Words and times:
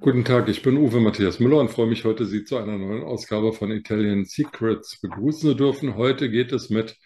Guten 0.00 0.24
Tag, 0.24 0.48
ich 0.48 0.62
bin 0.62 0.76
Uwe 0.76 1.00
Matthias 1.00 1.40
Müller 1.40 1.58
und 1.58 1.72
freue 1.72 1.88
mich 1.88 2.04
heute, 2.04 2.24
Sie 2.24 2.44
zu 2.44 2.56
einer 2.56 2.78
neuen 2.78 3.02
Ausgabe 3.02 3.52
von 3.52 3.72
Italian 3.72 4.24
Secrets 4.24 5.00
begrüßen 5.00 5.50
zu 5.50 5.54
dürfen. 5.54 5.96
Heute 5.96 6.30
geht 6.30 6.52
es 6.52 6.70
mit 6.70 6.96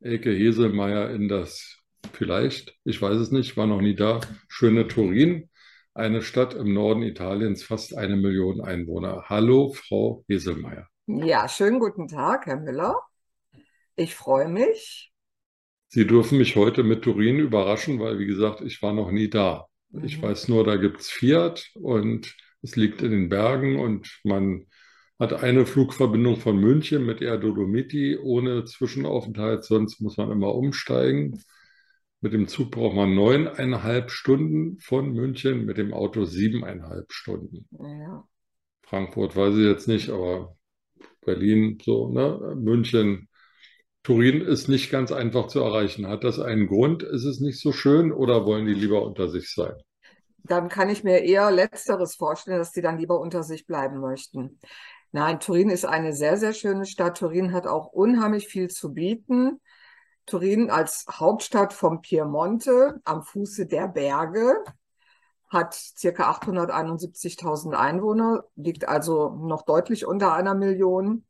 Elke 0.00 0.30
Heselmeier 0.30 1.10
in 1.10 1.28
das 1.28 1.76
vielleicht, 2.14 2.74
ich 2.84 3.02
weiß 3.02 3.18
es 3.18 3.32
nicht, 3.32 3.58
war 3.58 3.66
noch 3.66 3.82
nie 3.82 3.94
da, 3.94 4.20
schöne 4.48 4.88
Turin, 4.88 5.50
eine 5.92 6.22
Stadt 6.22 6.54
im 6.54 6.72
Norden 6.72 7.02
Italiens, 7.02 7.62
fast 7.64 7.94
eine 7.94 8.16
Million 8.16 8.62
Einwohner. 8.62 9.24
Hallo, 9.26 9.74
Frau 9.74 10.24
Heselmeier. 10.26 10.88
Ja, 11.06 11.50
schönen 11.50 11.80
guten 11.80 12.08
Tag, 12.08 12.46
Herr 12.46 12.56
Müller. 12.56 12.96
Ich 13.94 14.14
freue 14.14 14.48
mich. 14.48 15.12
Sie 15.88 16.06
dürfen 16.06 16.38
mich 16.38 16.56
heute 16.56 16.82
mit 16.82 17.02
Turin 17.02 17.40
überraschen, 17.40 18.00
weil, 18.00 18.18
wie 18.18 18.26
gesagt, 18.26 18.62
ich 18.62 18.80
war 18.80 18.94
noch 18.94 19.10
nie 19.10 19.28
da. 19.28 19.66
Ich 20.02 20.16
Mhm. 20.16 20.22
weiß 20.22 20.48
nur, 20.48 20.64
da 20.64 20.76
gibt 20.76 21.00
es 21.00 21.10
Fiat 21.10 21.70
und 21.74 22.36
es 22.62 22.76
liegt 22.76 23.02
in 23.02 23.10
den 23.10 23.28
Bergen 23.28 23.78
und 23.80 24.20
man 24.24 24.66
hat 25.18 25.32
eine 25.32 25.66
Flugverbindung 25.66 26.36
von 26.36 26.56
München 26.58 27.04
mit 27.04 27.20
Air 27.22 27.38
Dolomiti 27.38 28.16
ohne 28.18 28.64
Zwischenaufenthalt, 28.64 29.64
sonst 29.64 30.00
muss 30.00 30.16
man 30.16 30.30
immer 30.30 30.54
umsteigen. 30.54 31.42
Mit 32.20 32.32
dem 32.32 32.48
Zug 32.48 32.70
braucht 32.72 32.96
man 32.96 33.14
neuneinhalb 33.14 34.10
Stunden 34.10 34.78
von 34.80 35.12
München, 35.12 35.64
mit 35.66 35.78
dem 35.78 35.92
Auto 35.94 36.24
siebeneinhalb 36.24 37.12
Stunden. 37.12 37.68
Ja. 37.70 38.28
Frankfurt 38.82 39.36
weiß 39.36 39.54
ich 39.56 39.64
jetzt 39.64 39.88
nicht, 39.88 40.08
aber 40.10 40.56
Berlin 41.24 41.78
so, 41.84 42.10
ne? 42.12 42.54
München, 42.56 43.27
Turin 44.08 44.40
ist 44.40 44.70
nicht 44.70 44.90
ganz 44.90 45.12
einfach 45.12 45.48
zu 45.48 45.60
erreichen. 45.60 46.08
Hat 46.08 46.24
das 46.24 46.40
einen 46.40 46.66
Grund? 46.66 47.02
Ist 47.02 47.24
es 47.24 47.40
nicht 47.40 47.60
so 47.60 47.72
schön 47.72 48.10
oder 48.10 48.46
wollen 48.46 48.64
die 48.64 48.72
lieber 48.72 49.02
unter 49.02 49.28
sich 49.28 49.52
sein? 49.52 49.74
Dann 50.44 50.70
kann 50.70 50.88
ich 50.88 51.04
mir 51.04 51.18
eher 51.24 51.50
Letzteres 51.50 52.14
vorstellen, 52.14 52.56
dass 52.56 52.72
die 52.72 52.80
dann 52.80 52.96
lieber 52.96 53.20
unter 53.20 53.42
sich 53.42 53.66
bleiben 53.66 54.00
möchten. 54.00 54.60
Nein, 55.12 55.40
Turin 55.40 55.68
ist 55.68 55.84
eine 55.84 56.14
sehr, 56.14 56.38
sehr 56.38 56.54
schöne 56.54 56.86
Stadt. 56.86 57.18
Turin 57.18 57.52
hat 57.52 57.66
auch 57.66 57.88
unheimlich 57.88 58.48
viel 58.48 58.68
zu 58.68 58.94
bieten. 58.94 59.60
Turin 60.24 60.70
als 60.70 61.04
Hauptstadt 61.10 61.74
vom 61.74 62.00
Piemonte 62.00 63.02
am 63.04 63.22
Fuße 63.22 63.66
der 63.66 63.88
Berge 63.88 64.54
hat 65.50 65.74
circa 65.74 66.30
871.000 66.30 67.74
Einwohner, 67.74 68.44
liegt 68.56 68.88
also 68.88 69.36
noch 69.36 69.66
deutlich 69.66 70.06
unter 70.06 70.32
einer 70.32 70.54
Million 70.54 71.26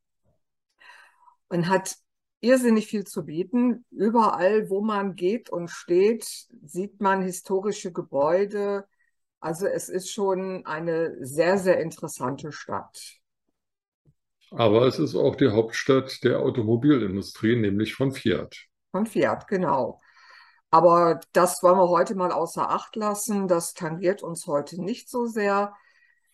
und 1.48 1.68
hat 1.68 1.96
irrsinnig 2.40 2.86
viel 2.86 3.04
zu 3.04 3.24
bieten. 3.24 3.84
Überall, 3.90 4.70
wo 4.70 4.80
man 4.80 5.14
geht 5.14 5.50
und 5.50 5.68
steht, 5.68 6.24
sieht 6.64 7.00
man 7.00 7.22
historische 7.22 7.92
Gebäude. 7.92 8.86
Also 9.40 9.66
es 9.66 9.88
ist 9.88 10.10
schon 10.10 10.66
eine 10.66 11.16
sehr, 11.20 11.58
sehr 11.58 11.80
interessante 11.80 12.52
Stadt. 12.52 13.18
Aber 14.50 14.86
es 14.86 14.98
ist 14.98 15.14
auch 15.14 15.36
die 15.36 15.50
Hauptstadt 15.50 16.24
der 16.24 16.40
Automobilindustrie, 16.40 17.56
nämlich 17.56 17.94
von 17.94 18.12
Fiat. 18.12 18.56
Von 18.90 19.06
Fiat, 19.06 19.46
genau. 19.46 20.00
Aber 20.70 21.20
das 21.32 21.62
wollen 21.62 21.78
wir 21.78 21.88
heute 21.88 22.14
mal 22.14 22.32
außer 22.32 22.68
Acht 22.70 22.96
lassen. 22.96 23.48
Das 23.48 23.74
tangiert 23.74 24.22
uns 24.22 24.46
heute 24.46 24.82
nicht 24.82 25.08
so 25.10 25.26
sehr. 25.26 25.74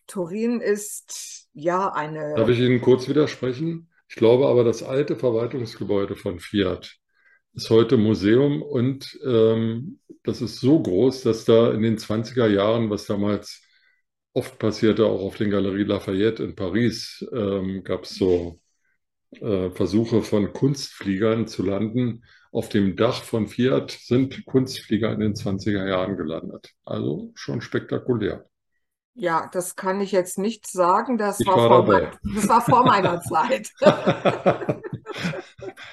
Turin 0.06 0.60
ist 0.60 1.48
ja 1.52 1.92
eine. 1.92 2.34
Darf 2.34 2.48
ich 2.48 2.58
Ihnen 2.58 2.80
kurz 2.80 3.08
widersprechen? 3.08 3.90
Ich 4.08 4.16
glaube 4.16 4.46
aber, 4.46 4.64
das 4.64 4.82
alte 4.82 5.16
Verwaltungsgebäude 5.16 6.16
von 6.16 6.38
Fiat 6.40 6.96
ist 7.54 7.70
heute 7.70 7.96
Museum 7.96 8.62
und 8.62 9.18
ähm, 9.24 10.00
das 10.24 10.42
ist 10.42 10.60
so 10.60 10.82
groß, 10.82 11.22
dass 11.22 11.44
da 11.44 11.72
in 11.72 11.82
den 11.82 11.98
20er 11.98 12.48
Jahren, 12.48 12.90
was 12.90 13.06
damals 13.06 13.62
oft 14.32 14.58
passierte, 14.58 15.06
auch 15.06 15.20
auf 15.22 15.36
den 15.36 15.50
Galeries 15.50 15.86
Lafayette 15.86 16.42
in 16.42 16.56
Paris, 16.56 17.24
ähm, 17.32 17.84
gab 17.84 18.04
es 18.04 18.16
so 18.16 18.60
äh, 19.40 19.70
Versuche 19.70 20.22
von 20.22 20.52
Kunstfliegern 20.52 21.46
zu 21.46 21.62
landen. 21.62 22.24
Auf 22.52 22.68
dem 22.68 22.96
Dach 22.96 23.22
von 23.22 23.48
Fiat 23.48 23.90
sind 23.92 24.44
Kunstflieger 24.46 25.12
in 25.12 25.20
den 25.20 25.34
20er 25.34 25.88
Jahren 25.88 26.16
gelandet. 26.16 26.72
Also 26.84 27.32
schon 27.34 27.60
spektakulär. 27.60 28.48
Ja, 29.14 29.48
das 29.52 29.76
kann 29.76 30.00
ich 30.00 30.12
jetzt 30.12 30.38
nicht 30.38 30.66
sagen. 30.66 31.18
Das 31.18 31.38
war 31.46 31.56
war 31.56 31.68
vor, 31.68 31.82
mein- 31.86 32.18
das 32.34 32.48
war 32.48 32.60
vor 32.60 32.84
meiner 32.84 33.20
Zeit. 33.22 33.72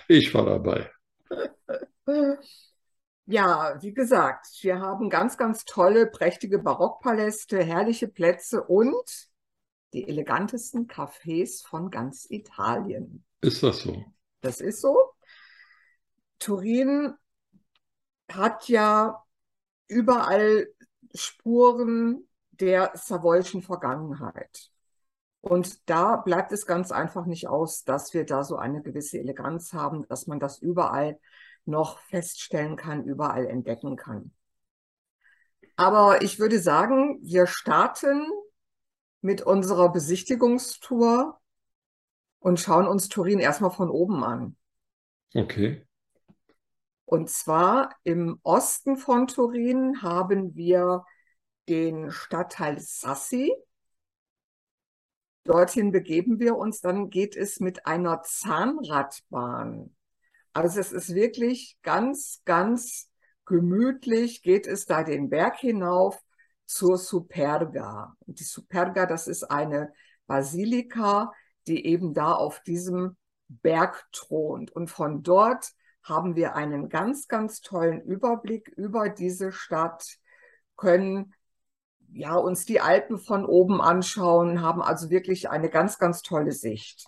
Ich 0.07 0.33
war 0.33 0.45
dabei. 0.45 0.89
Ja, 3.25 3.77
wie 3.81 3.93
gesagt, 3.93 4.47
wir 4.61 4.79
haben 4.79 5.09
ganz, 5.09 5.37
ganz 5.37 5.63
tolle, 5.63 6.07
prächtige 6.07 6.59
Barockpaläste, 6.59 7.63
herrliche 7.63 8.07
Plätze 8.07 8.63
und 8.63 9.29
die 9.93 10.07
elegantesten 10.07 10.87
Cafés 10.87 11.65
von 11.65 11.91
ganz 11.91 12.25
Italien. 12.29 13.23
Ist 13.41 13.63
das 13.63 13.81
so? 13.81 14.05
Das 14.41 14.59
ist 14.59 14.81
so. 14.81 14.97
Turin 16.39 17.13
hat 18.29 18.67
ja 18.67 19.23
überall 19.87 20.67
Spuren 21.13 22.27
der 22.61 22.91
savoyischen 22.93 23.61
Vergangenheit. 23.61 24.71
Und 25.41 25.89
da 25.89 26.17
bleibt 26.17 26.51
es 26.51 26.67
ganz 26.67 26.91
einfach 26.91 27.25
nicht 27.25 27.47
aus, 27.47 27.83
dass 27.83 28.13
wir 28.13 28.25
da 28.25 28.43
so 28.43 28.57
eine 28.57 28.81
gewisse 28.81 29.17
Eleganz 29.17 29.73
haben, 29.73 30.07
dass 30.07 30.27
man 30.27 30.39
das 30.39 30.59
überall 30.59 31.19
noch 31.65 31.99
feststellen 31.99 32.75
kann, 32.75 33.03
überall 33.03 33.47
entdecken 33.47 33.95
kann. 33.95 34.31
Aber 35.75 36.21
ich 36.21 36.39
würde 36.39 36.59
sagen, 36.59 37.19
wir 37.23 37.47
starten 37.47 38.27
mit 39.21 39.41
unserer 39.41 39.91
Besichtigungstour 39.91 41.39
und 42.39 42.59
schauen 42.59 42.87
uns 42.87 43.09
Turin 43.09 43.39
erstmal 43.39 43.71
von 43.71 43.89
oben 43.89 44.23
an. 44.23 44.55
Okay. 45.33 45.87
Und 47.05 47.29
zwar 47.29 47.95
im 48.03 48.39
Osten 48.43 48.95
von 48.95 49.27
Turin 49.27 50.01
haben 50.01 50.55
wir 50.55 51.03
den 51.69 52.11
Stadtteil 52.11 52.79
Sassi. 52.79 53.53
Dorthin 55.43 55.91
begeben 55.91 56.39
wir 56.39 56.55
uns, 56.55 56.81
dann 56.81 57.09
geht 57.09 57.35
es 57.35 57.59
mit 57.59 57.85
einer 57.85 58.21
Zahnradbahn. 58.21 59.95
Also 60.53 60.79
es 60.79 60.91
ist 60.91 61.15
wirklich 61.15 61.77
ganz, 61.81 62.41
ganz 62.45 63.09
gemütlich, 63.45 64.43
geht 64.43 64.67
es 64.67 64.85
da 64.85 65.03
den 65.03 65.29
Berg 65.29 65.57
hinauf 65.57 66.21
zur 66.65 66.97
Superga. 66.97 68.15
Und 68.27 68.39
die 68.39 68.43
Superga, 68.43 69.05
das 69.05 69.27
ist 69.27 69.43
eine 69.43 69.93
Basilika, 70.27 71.33
die 71.67 71.85
eben 71.85 72.13
da 72.13 72.33
auf 72.33 72.61
diesem 72.61 73.17
Berg 73.47 74.07
thront. 74.11 74.71
Und 74.71 74.89
von 74.89 75.23
dort 75.23 75.73
haben 76.03 76.35
wir 76.35 76.55
einen 76.55 76.89
ganz, 76.89 77.27
ganz 77.27 77.61
tollen 77.61 78.01
Überblick 78.01 78.69
über 78.69 79.09
diese 79.09 79.51
Stadt, 79.51 80.17
können 80.75 81.33
ja 82.13 82.35
uns 82.35 82.65
die 82.65 82.81
Alpen 82.81 83.17
von 83.17 83.45
oben 83.45 83.81
anschauen, 83.81 84.61
haben 84.61 84.81
also 84.81 85.09
wirklich 85.09 85.49
eine 85.49 85.69
ganz, 85.69 85.97
ganz 85.97 86.21
tolle 86.21 86.51
Sicht. 86.51 87.05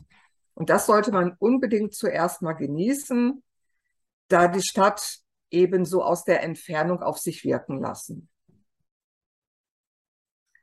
Und 0.54 0.70
das 0.70 0.86
sollte 0.86 1.12
man 1.12 1.36
unbedingt 1.40 1.94
zuerst 1.94 2.42
mal 2.42 2.54
genießen, 2.54 3.44
da 4.28 4.48
die 4.48 4.62
Stadt 4.62 5.20
eben 5.50 5.86
so 5.86 6.04
aus 6.04 6.24
der 6.24 6.44
Entfernung 6.44 7.02
auf 7.02 7.18
sich 7.20 7.44
wirken 7.44 7.80
lassen. 7.80 8.30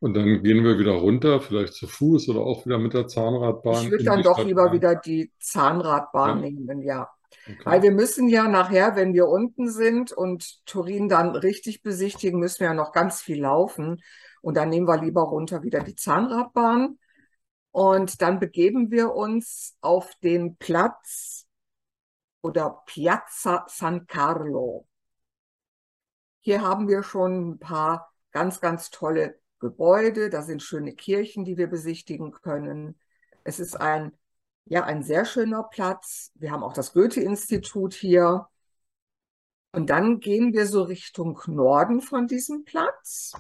Und 0.01 0.15
dann 0.15 0.43
gehen 0.43 0.65
wir 0.65 0.79
wieder 0.79 0.93
runter, 0.93 1.41
vielleicht 1.41 1.75
zu 1.75 1.87
Fuß 1.87 2.29
oder 2.31 2.41
auch 2.41 2.65
wieder 2.65 2.79
mit 2.79 2.95
der 2.95 3.07
Zahnradbahn 3.07 3.87
Ich 3.87 3.91
würde 3.91 4.05
dann 4.05 4.23
doch 4.23 4.39
Stadt 4.39 4.47
lieber 4.47 4.71
rein. 4.71 4.73
wieder 4.73 4.95
die 4.97 5.33
Zahnradbahn 5.39 6.37
Ja, 6.37 6.37
nehmen, 6.39 6.81
ja. 6.83 7.11
Weil 7.65 7.81
okay. 7.81 7.83
wir 7.83 7.91
müssen 7.93 8.29
ja 8.29 8.49
nachher, 8.49 8.97
wenn 8.97 9.15
wir 9.15 9.29
unten 9.29 9.71
sind 9.71 10.13
und 10.13 10.65
Turin 10.67 11.09
dann 11.09 11.37
richtig 11.37 11.83
besichtigen, 11.83 12.41
müssen 12.41 12.61
wir 12.61 12.69
ja 12.69 12.75
noch 12.75 12.93
ganz 12.93 13.23
viel 13.23 13.41
laufen. 13.43 14.01
Und 14.41 14.57
dann 14.57 14.69
nehmen 14.71 14.89
wir 14.89 15.01
lieber 15.01 15.23
runter 15.23 15.63
wieder 15.63 15.81
die 15.81 15.95
Zahnradbahn. 15.95 16.99
Und 17.73 18.21
dann 18.23 18.41
begeben 18.41 18.91
wir 18.91 19.15
uns 19.15 19.77
auf 19.81 20.15
den 20.23 20.57
Platz 20.57 21.47
oder 22.43 22.83
Piazza 22.87 23.65
San 23.69 24.07
Carlo. 24.07 24.87
Hier 26.41 26.63
haben 26.63 26.89
wir 26.89 27.03
schon 27.03 27.51
ein 27.51 27.59
paar 27.59 28.13
ganz, 28.33 28.61
ganz 28.61 28.91
tolle 28.91 29.39
Gebäude. 29.61 30.31
Da 30.31 30.43
sind 30.43 30.63
schöne 30.63 30.95
Kirchen, 30.95 31.45
die 31.45 31.57
wir 31.59 31.69
besichtigen 31.69 32.33
können. 32.33 32.99
Es 33.45 33.61
ist 33.61 33.79
ein, 33.79 34.13
ja, 34.65 34.85
ein 34.85 35.03
sehr 35.03 35.25
schöner 35.25 35.63
Platz. 35.65 36.33
Wir 36.35 36.51
haben 36.51 36.63
auch 36.63 36.73
das 36.73 36.93
Goethe-Institut 36.93 37.95
hier. 37.95 38.49
Und 39.73 39.91
dann 39.91 40.19
gehen 40.19 40.53
wir 40.53 40.67
so 40.67 40.83
Richtung 40.83 41.39
Norden 41.47 42.01
von 42.01 42.27
diesem 42.27 42.65
Platz 42.65 43.35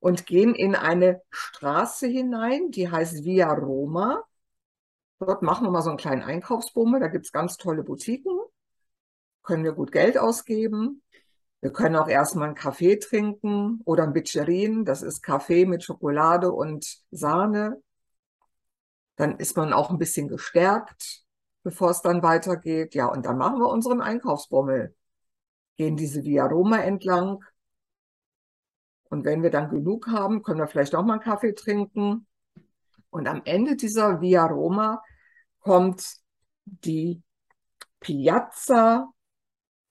und 0.00 0.26
gehen 0.26 0.54
in 0.54 0.74
eine 0.74 1.22
Straße 1.30 2.06
hinein, 2.06 2.70
die 2.70 2.90
heißt 2.90 3.24
Via 3.24 3.52
Roma. 3.52 4.24
Dort 5.20 5.42
machen 5.42 5.66
wir 5.66 5.70
mal 5.70 5.82
so 5.82 5.90
einen 5.90 5.98
kleinen 5.98 6.22
Einkaufsbummel. 6.22 6.98
Da 7.00 7.08
gibt 7.08 7.26
es 7.26 7.32
ganz 7.32 7.58
tolle 7.58 7.84
Boutiquen, 7.84 8.38
können 9.42 9.64
wir 9.64 9.72
gut 9.72 9.92
Geld 9.92 10.18
ausgeben. 10.18 11.02
Wir 11.60 11.72
können 11.72 11.96
auch 11.96 12.08
erstmal 12.08 12.46
einen 12.46 12.54
Kaffee 12.54 12.96
trinken 12.96 13.80
oder 13.84 14.04
ein 14.04 14.14
Bitcherin, 14.14 14.86
das 14.86 15.02
ist 15.02 15.22
Kaffee 15.22 15.66
mit 15.66 15.84
Schokolade 15.84 16.50
und 16.50 17.02
Sahne. 17.10 17.82
Dann 19.16 19.36
ist 19.36 19.58
man 19.58 19.74
auch 19.74 19.90
ein 19.90 19.98
bisschen 19.98 20.28
gestärkt, 20.28 21.22
bevor 21.62 21.90
es 21.90 22.00
dann 22.00 22.22
weitergeht. 22.22 22.94
Ja, 22.94 23.06
und 23.06 23.26
dann 23.26 23.36
machen 23.36 23.58
wir 23.58 23.68
unseren 23.68 24.00
Einkaufsbummel. 24.00 24.96
Gehen 25.76 25.96
diese 25.98 26.24
Via 26.24 26.46
Roma 26.46 26.78
entlang. 26.78 27.44
Und 29.10 29.24
wenn 29.24 29.42
wir 29.42 29.50
dann 29.50 29.68
genug 29.68 30.06
haben, 30.06 30.42
können 30.42 30.60
wir 30.60 30.68
vielleicht 30.68 30.94
auch 30.94 31.04
mal 31.04 31.14
einen 31.14 31.22
Kaffee 31.22 31.52
trinken. 31.54 32.26
Und 33.10 33.28
am 33.28 33.42
Ende 33.44 33.76
dieser 33.76 34.20
Via 34.20 34.46
Roma 34.46 35.02
kommt 35.60 36.16
die 36.64 37.22
Piazza, 37.98 39.12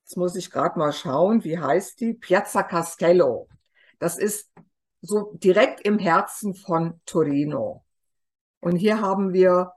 jetzt 0.04 0.18
muss 0.18 0.36
ich 0.36 0.50
gerade 0.50 0.80
mal 0.80 0.94
schauen, 0.94 1.44
wie 1.44 1.60
heißt 1.60 2.00
die? 2.00 2.14
Piazza 2.14 2.64
Castello. 2.64 3.48
Das 4.00 4.18
ist 4.18 4.52
so 5.02 5.34
direkt 5.34 5.82
im 5.82 6.00
Herzen 6.00 6.56
von 6.56 7.02
Torino. 7.06 7.84
Und 8.62 8.78
hier 8.78 9.02
haben 9.02 9.34
wir 9.34 9.74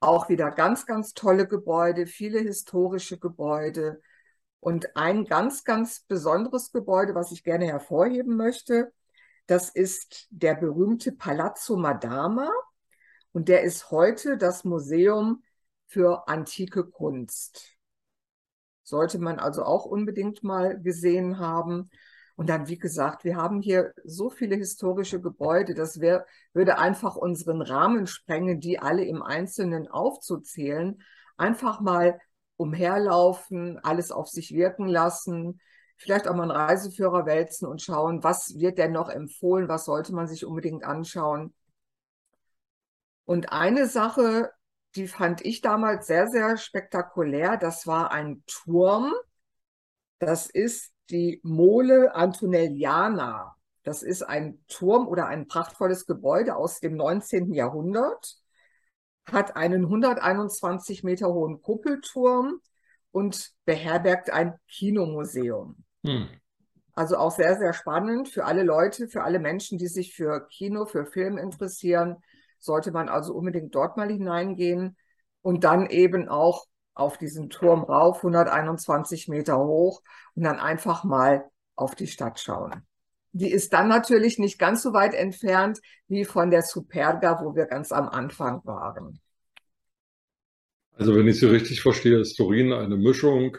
auch 0.00 0.28
wieder 0.28 0.50
ganz, 0.50 0.86
ganz 0.86 1.14
tolle 1.14 1.48
Gebäude, 1.48 2.06
viele 2.06 2.38
historische 2.40 3.18
Gebäude. 3.18 4.00
Und 4.64 4.96
ein 4.96 5.26
ganz, 5.26 5.64
ganz 5.64 6.00
besonderes 6.00 6.72
Gebäude, 6.72 7.14
was 7.14 7.32
ich 7.32 7.44
gerne 7.44 7.66
hervorheben 7.66 8.34
möchte, 8.34 8.94
das 9.44 9.68
ist 9.68 10.26
der 10.30 10.54
berühmte 10.54 11.12
Palazzo 11.12 11.76
Madama. 11.76 12.48
Und 13.32 13.50
der 13.50 13.62
ist 13.62 13.90
heute 13.90 14.38
das 14.38 14.64
Museum 14.64 15.42
für 15.84 16.28
antike 16.28 16.82
Kunst. 16.82 17.76
Sollte 18.84 19.18
man 19.18 19.38
also 19.38 19.64
auch 19.64 19.84
unbedingt 19.84 20.42
mal 20.42 20.80
gesehen 20.80 21.38
haben. 21.38 21.90
Und 22.34 22.48
dann, 22.48 22.66
wie 22.66 22.78
gesagt, 22.78 23.24
wir 23.24 23.36
haben 23.36 23.60
hier 23.60 23.92
so 24.02 24.30
viele 24.30 24.56
historische 24.56 25.20
Gebäude, 25.20 25.74
das 25.74 26.00
wär, 26.00 26.24
würde 26.54 26.78
einfach 26.78 27.16
unseren 27.16 27.60
Rahmen 27.60 28.06
sprengen, 28.06 28.60
die 28.60 28.78
alle 28.78 29.04
im 29.04 29.22
Einzelnen 29.22 29.88
aufzuzählen. 29.88 31.02
Einfach 31.36 31.82
mal 31.82 32.18
umherlaufen, 32.64 33.78
alles 33.82 34.10
auf 34.10 34.28
sich 34.28 34.54
wirken 34.54 34.86
lassen, 34.86 35.60
vielleicht 35.98 36.26
auch 36.26 36.34
mal 36.34 36.44
einen 36.44 36.50
Reiseführer 36.50 37.26
wälzen 37.26 37.68
und 37.68 37.82
schauen, 37.82 38.24
was 38.24 38.58
wird 38.58 38.78
denn 38.78 38.92
noch 38.92 39.10
empfohlen, 39.10 39.68
was 39.68 39.84
sollte 39.84 40.14
man 40.14 40.26
sich 40.26 40.46
unbedingt 40.46 40.82
anschauen. 40.82 41.54
Und 43.26 43.52
eine 43.52 43.86
Sache, 43.86 44.50
die 44.96 45.08
fand 45.08 45.44
ich 45.44 45.60
damals 45.60 46.06
sehr, 46.06 46.28
sehr 46.28 46.56
spektakulär, 46.56 47.58
das 47.58 47.86
war 47.86 48.10
ein 48.10 48.42
Turm. 48.46 49.12
Das 50.18 50.46
ist 50.46 50.90
die 51.10 51.40
Mole 51.42 52.14
Antonelliana. 52.14 53.56
Das 53.82 54.02
ist 54.02 54.22
ein 54.22 54.64
Turm 54.68 55.06
oder 55.06 55.26
ein 55.26 55.46
prachtvolles 55.48 56.06
Gebäude 56.06 56.56
aus 56.56 56.80
dem 56.80 56.96
19. 56.96 57.52
Jahrhundert, 57.52 58.38
hat 59.30 59.56
einen 59.56 59.84
121 59.84 61.04
Meter 61.04 61.32
hohen 61.32 61.62
Kuppelturm 61.62 62.60
und 63.10 63.52
beherbergt 63.64 64.30
ein 64.30 64.54
Kinomuseum. 64.68 65.76
Hm. 66.04 66.28
Also 66.94 67.16
auch 67.16 67.32
sehr, 67.32 67.56
sehr 67.56 67.72
spannend 67.72 68.28
für 68.28 68.44
alle 68.44 68.62
Leute, 68.62 69.08
für 69.08 69.24
alle 69.24 69.40
Menschen, 69.40 69.78
die 69.78 69.88
sich 69.88 70.14
für 70.14 70.46
Kino, 70.48 70.84
für 70.86 71.06
Film 71.06 71.38
interessieren, 71.38 72.16
sollte 72.58 72.92
man 72.92 73.08
also 73.08 73.34
unbedingt 73.34 73.74
dort 73.74 73.96
mal 73.96 74.08
hineingehen 74.08 74.96
und 75.42 75.64
dann 75.64 75.86
eben 75.86 76.28
auch 76.28 76.66
auf 76.94 77.18
diesen 77.18 77.50
Turm 77.50 77.82
rauf, 77.82 78.18
121 78.18 79.28
Meter 79.28 79.58
hoch 79.58 80.02
und 80.34 80.44
dann 80.44 80.60
einfach 80.60 81.04
mal 81.04 81.50
auf 81.74 81.94
die 81.94 82.06
Stadt 82.06 82.38
schauen. 82.38 82.86
Die 83.36 83.50
ist 83.50 83.72
dann 83.72 83.88
natürlich 83.88 84.38
nicht 84.38 84.60
ganz 84.60 84.82
so 84.82 84.92
weit 84.92 85.12
entfernt 85.12 85.80
wie 86.06 86.24
von 86.24 86.52
der 86.52 86.62
Superga, 86.62 87.40
wo 87.42 87.56
wir 87.56 87.66
ganz 87.66 87.90
am 87.90 88.08
Anfang 88.08 88.60
waren. 88.64 89.20
Also 90.92 91.16
wenn 91.16 91.26
ich 91.26 91.40
Sie 91.40 91.46
richtig 91.46 91.82
verstehe, 91.82 92.20
ist 92.20 92.36
Turin 92.36 92.72
eine 92.72 92.96
Mischung 92.96 93.56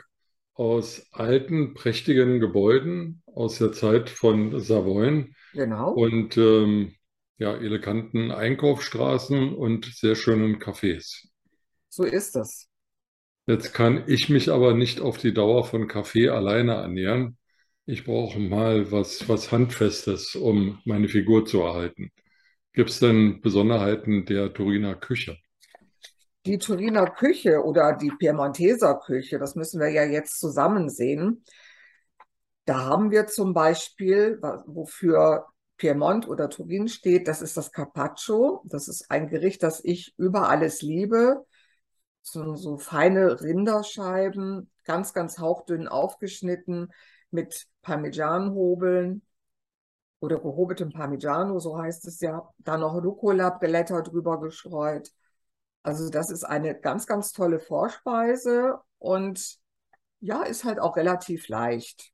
aus 0.53 1.05
alten, 1.11 1.73
prächtigen 1.73 2.39
Gebäuden 2.39 3.21
aus 3.25 3.57
der 3.57 3.73
Zeit 3.73 4.09
von 4.09 4.61
Savoyen 4.61 5.35
genau. 5.51 5.91
und 5.91 6.37
ähm, 6.37 6.95
ja, 7.37 7.53
eleganten 7.53 8.31
Einkaufsstraßen 8.31 9.53
und 9.53 9.93
sehr 9.93 10.15
schönen 10.15 10.57
Cafés. 10.57 11.27
So 11.89 12.05
ist 12.05 12.37
es. 12.37 12.69
Jetzt 13.45 13.73
kann 13.73 14.05
ich 14.07 14.29
mich 14.29 14.49
aber 14.49 14.73
nicht 14.73 15.01
auf 15.01 15.17
die 15.17 15.33
Dauer 15.33 15.65
von 15.65 15.89
Kaffee 15.89 16.29
alleine 16.29 16.75
ernähren. 16.75 17.37
Ich 17.87 18.03
brauche 18.03 18.39
mal 18.39 18.91
was, 18.91 19.29
was 19.29 19.51
Handfestes, 19.51 20.35
um 20.35 20.79
meine 20.85 21.07
Figur 21.07 21.45
zu 21.45 21.61
erhalten. 21.61 22.11
Gibt 22.73 22.89
es 22.89 22.99
denn 22.99 23.41
Besonderheiten 23.41 24.25
der 24.25 24.51
Turiner 24.53 24.95
Küche? 24.95 25.37
Die 26.47 26.57
Turiner 26.57 27.05
Küche 27.05 27.63
oder 27.63 27.93
die 27.93 28.11
Piemonteser 28.17 28.95
Küche, 28.95 29.37
das 29.37 29.55
müssen 29.55 29.79
wir 29.79 29.89
ja 29.89 30.03
jetzt 30.03 30.39
zusammen 30.39 30.89
sehen. 30.89 31.43
Da 32.65 32.85
haben 32.85 33.11
wir 33.11 33.27
zum 33.27 33.53
Beispiel, 33.53 34.39
wofür 34.65 35.45
Piemont 35.77 36.27
oder 36.27 36.49
Turin 36.49 36.87
steht, 36.87 37.27
das 37.27 37.43
ist 37.43 37.55
das 37.55 37.71
Carpaccio. 37.71 38.63
Das 38.65 38.87
ist 38.87 39.11
ein 39.11 39.29
Gericht, 39.29 39.61
das 39.61 39.83
ich 39.83 40.15
über 40.17 40.49
alles 40.49 40.81
liebe 40.81 41.45
so, 42.23 42.55
so 42.55 42.77
feine 42.77 43.41
Rinderscheiben, 43.41 44.71
ganz, 44.83 45.13
ganz 45.13 45.37
hauchdünn 45.37 45.87
aufgeschnitten 45.87 46.91
mit 47.35 47.67
Parmesanhobeln 47.83 49.21
oder 50.19 50.39
gehobetem 50.39 50.91
Parmigiano, 50.91 51.59
so 51.59 51.77
heißt 51.77 52.07
es 52.07 52.19
ja. 52.21 52.51
Dann 52.57 52.79
noch 52.79 52.95
Rucola-Blätter 52.95 54.01
drüber 54.01 54.39
gestreut. 54.39 55.11
Also 55.83 56.09
das 56.09 56.31
ist 56.31 56.43
eine 56.43 56.79
ganz, 56.79 57.05
ganz 57.05 57.31
tolle 57.31 57.59
Vorspeise 57.59 58.79
und 58.97 59.59
ja, 60.19 60.41
ist 60.43 60.63
halt 60.63 60.79
auch 60.79 60.97
relativ 60.97 61.47
leicht. 61.47 62.11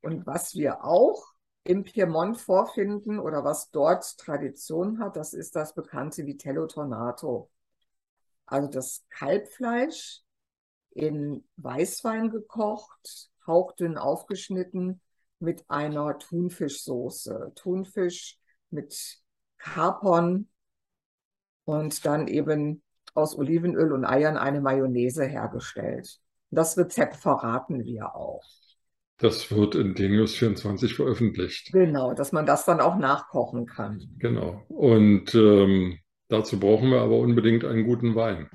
Und 0.00 0.26
was 0.26 0.54
wir 0.54 0.84
auch 0.84 1.32
im 1.64 1.84
Piemont 1.84 2.38
vorfinden 2.38 3.20
oder 3.20 3.44
was 3.44 3.70
dort 3.70 4.18
Tradition 4.18 4.98
hat, 4.98 5.14
das 5.16 5.32
ist 5.32 5.54
das 5.54 5.74
bekannte 5.74 6.26
Vitello 6.26 6.66
Tornato. 6.66 7.48
Also 8.46 8.68
das 8.68 9.04
Kalbfleisch 9.10 10.22
in 10.94 11.44
Weißwein 11.56 12.30
gekocht, 12.30 13.30
hauchdünn 13.46 13.98
aufgeschnitten 13.98 15.00
mit 15.38 15.64
einer 15.68 16.18
Thunfischsoße. 16.18 17.52
Thunfisch 17.54 18.38
mit 18.70 19.18
Kapern 19.58 20.48
und 21.64 22.04
dann 22.04 22.28
eben 22.28 22.82
aus 23.14 23.36
Olivenöl 23.36 23.92
und 23.92 24.04
Eiern 24.04 24.36
eine 24.36 24.60
Mayonnaise 24.60 25.24
hergestellt. 25.24 26.20
Das 26.50 26.76
Rezept 26.76 27.16
verraten 27.16 27.84
wir 27.84 28.14
auch. 28.14 28.44
Das 29.18 29.50
wird 29.50 29.74
in 29.74 29.94
Denius 29.94 30.34
24 30.34 30.94
veröffentlicht. 30.94 31.72
Genau, 31.72 32.12
dass 32.12 32.32
man 32.32 32.46
das 32.46 32.64
dann 32.64 32.80
auch 32.80 32.96
nachkochen 32.96 33.66
kann. 33.66 34.16
Genau. 34.18 34.62
Und 34.68 35.34
ähm, 35.34 35.98
Dazu 36.32 36.58
brauchen 36.58 36.88
wir 36.88 37.02
aber 37.02 37.18
unbedingt 37.18 37.62
einen 37.62 37.84
guten 37.84 38.14
Wein. 38.14 38.48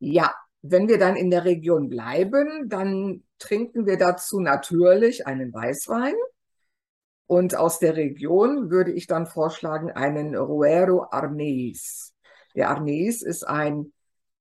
Ja, 0.00 0.34
wenn 0.66 0.88
wir 0.88 0.98
dann 0.98 1.14
in 1.14 1.30
der 1.30 1.44
Region 1.44 1.90
bleiben, 1.90 2.70
dann 2.70 3.22
trinken 3.38 3.84
wir 3.84 3.98
dazu 3.98 4.40
natürlich 4.40 5.26
einen 5.26 5.52
Weißwein. 5.52 6.14
Und 7.26 7.54
aus 7.54 7.80
der 7.80 7.96
Region 7.96 8.70
würde 8.70 8.90
ich 8.90 9.06
dann 9.06 9.26
vorschlagen 9.26 9.90
einen 9.90 10.34
Ruero 10.34 11.06
Arneis. 11.10 12.14
Der 12.54 12.70
Arneis 12.70 13.20
ist 13.20 13.46
ein 13.46 13.92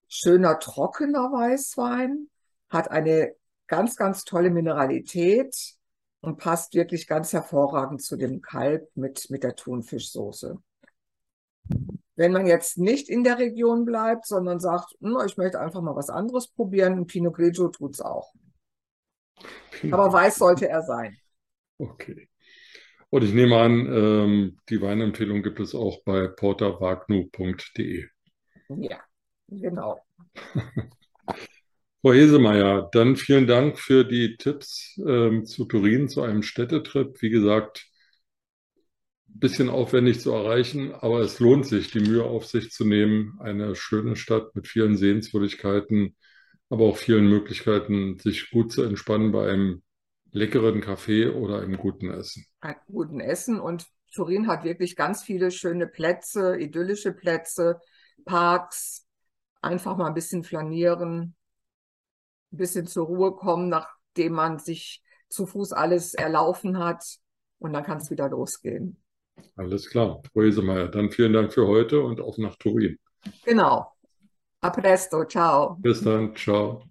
schöner, 0.07 0.59
trockener 0.59 1.29
Weißwein, 1.29 2.29
hat 2.69 2.89
eine 2.89 3.35
ganz, 3.67 3.97
ganz 3.97 4.23
tolle 4.23 4.49
Mineralität 4.49 5.75
und 6.21 6.37
passt 6.37 6.73
wirklich 6.73 7.05
ganz 7.05 7.33
hervorragend 7.33 8.01
zu 8.01 8.15
dem 8.15 8.41
Kalb 8.41 8.89
mit, 8.95 9.29
mit 9.29 9.43
der 9.43 9.57
Thunfischsoße. 9.57 10.57
Wenn 12.15 12.31
man 12.31 12.45
jetzt 12.45 12.77
nicht 12.77 13.09
in 13.09 13.23
der 13.23 13.39
Region 13.39 13.85
bleibt, 13.85 14.27
sondern 14.27 14.59
sagt, 14.59 14.95
hm, 15.01 15.17
ich 15.25 15.37
möchte 15.37 15.59
einfach 15.59 15.81
mal 15.81 15.95
was 15.95 16.09
anderes 16.09 16.47
probieren, 16.47 16.93
ein 16.93 17.07
Pinot 17.07 17.35
Grigio 17.35 17.69
tut 17.69 17.93
es 17.93 18.01
auch. 18.01 18.33
Aber 19.91 20.13
weiß 20.13 20.37
sollte 20.37 20.69
er 20.69 20.83
sein. 20.83 21.17
Okay. 21.77 22.29
Und 23.09 23.23
ich 23.23 23.33
nehme 23.33 23.57
an, 23.57 23.87
ähm, 23.91 24.57
die 24.69 24.81
Weinempfehlung 24.81 25.43
gibt 25.43 25.59
es 25.59 25.75
auch 25.75 26.01
bei 26.03 26.27
porterwagnu.de. 26.27 28.07
Ja, 28.69 28.99
genau. 29.49 29.99
Frau 32.01 32.11
Hesemeyer, 32.11 32.89
dann 32.91 33.15
vielen 33.15 33.47
Dank 33.47 33.79
für 33.79 34.03
die 34.03 34.35
Tipps 34.37 34.99
ähm, 35.07 35.45
zu 35.45 35.65
Turin, 35.65 36.09
zu 36.09 36.21
einem 36.21 36.43
Städtetrip. 36.43 37.21
Wie 37.21 37.29
gesagt, 37.29 37.87
bisschen 39.39 39.69
aufwendig 39.69 40.21
zu 40.21 40.31
erreichen, 40.31 40.93
aber 40.93 41.21
es 41.21 41.39
lohnt 41.39 41.65
sich, 41.65 41.91
die 41.91 41.99
Mühe 41.99 42.23
auf 42.23 42.45
sich 42.45 42.71
zu 42.71 42.85
nehmen. 42.85 43.37
Eine 43.39 43.75
schöne 43.75 44.15
Stadt 44.15 44.55
mit 44.55 44.67
vielen 44.67 44.97
Sehenswürdigkeiten 44.97 46.15
aber 46.73 46.85
auch 46.85 46.97
vielen 46.97 47.27
Möglichkeiten, 47.27 48.17
sich 48.17 48.49
gut 48.49 48.71
zu 48.71 48.81
entspannen 48.81 49.31
bei 49.31 49.47
einem 49.47 49.83
leckeren 50.31 50.81
Kaffee 50.81 51.29
oder 51.29 51.61
einem 51.61 51.77
guten 51.77 52.09
Essen. 52.09 52.47
Ein 52.61 52.75
guten 52.87 53.19
Essen 53.19 53.59
und 53.59 53.85
Turin 54.11 54.47
hat 54.47 54.63
wirklich 54.63 54.95
ganz 54.95 55.21
viele 55.21 55.51
schöne 55.51 55.85
Plätze, 55.85 56.57
idyllische 56.57 57.13
Plätze, 57.13 57.79
Parks, 58.25 59.05
einfach 59.61 59.97
mal 59.97 60.07
ein 60.07 60.15
bisschen 60.15 60.43
flanieren, 60.43 61.35
ein 62.51 62.57
bisschen 62.57 62.87
zur 62.87 63.05
Ruhe 63.05 63.35
kommen, 63.35 63.69
nachdem 63.69 64.33
man 64.33 64.57
sich 64.57 65.03
zu 65.29 65.45
Fuß 65.45 65.73
alles 65.73 66.15
erlaufen 66.15 66.79
hat 66.79 67.05
und 67.59 67.71
dann 67.71 67.83
kann 67.83 67.99
es 67.99 68.09
wieder 68.09 68.29
losgehen. 68.29 69.02
Alles 69.55 69.89
klar, 69.89 70.21
Frau 70.33 70.41
dann 70.87 71.11
vielen 71.11 71.33
Dank 71.33 71.53
für 71.53 71.67
heute 71.67 72.01
und 72.01 72.19
auf 72.21 72.37
nach 72.37 72.55
Turin. 72.55 72.97
Genau. 73.45 73.91
A 74.61 74.69
presto, 74.69 75.25
ciao. 75.25 75.77
Bis 75.81 76.01
dann, 76.01 76.35
ciao. 76.35 76.83